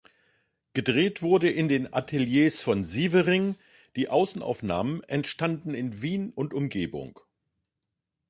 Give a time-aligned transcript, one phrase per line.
[0.73, 3.55] Gedreht wurde in den Ateliers von Sievering,
[3.95, 7.19] die Außenaufnahmen entstanden in Wien und Umgebung.